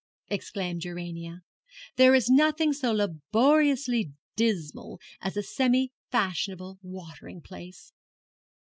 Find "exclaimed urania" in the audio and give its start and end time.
0.29-1.41